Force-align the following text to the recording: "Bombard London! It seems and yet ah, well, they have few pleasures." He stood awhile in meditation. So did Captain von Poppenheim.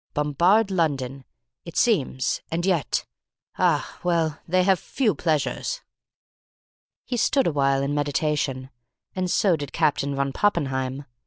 "Bombard 0.15 0.71
London! 0.71 1.25
It 1.63 1.77
seems 1.77 2.41
and 2.49 2.65
yet 2.65 3.05
ah, 3.59 3.99
well, 4.03 4.39
they 4.47 4.63
have 4.63 4.79
few 4.79 5.13
pleasures." 5.13 5.81
He 7.05 7.17
stood 7.17 7.45
awhile 7.45 7.83
in 7.83 7.93
meditation. 7.93 8.71
So 9.27 9.55
did 9.55 9.71
Captain 9.71 10.15
von 10.15 10.33
Poppenheim. 10.33 11.05